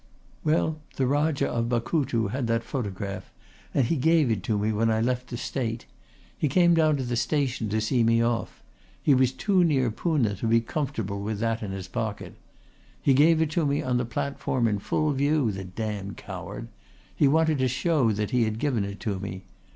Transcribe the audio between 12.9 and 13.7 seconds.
He gave it to